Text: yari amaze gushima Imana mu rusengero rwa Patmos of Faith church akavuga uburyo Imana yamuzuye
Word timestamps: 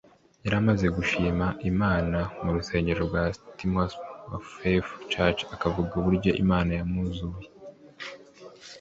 yari 0.43 0.55
amaze 0.61 0.85
gushima 0.97 1.45
Imana 1.71 2.19
mu 2.41 2.49
rusengero 2.55 2.99
rwa 3.07 3.23
Patmos 3.41 3.93
of 4.35 4.43
Faith 4.57 4.89
church 5.13 5.39
akavuga 5.55 5.91
uburyo 5.99 6.31
Imana 6.43 6.71
yamuzuye 6.79 7.47